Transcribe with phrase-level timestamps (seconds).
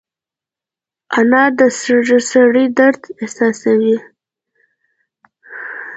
[1.17, 1.59] انا د
[2.31, 3.97] سړي درد احساسوي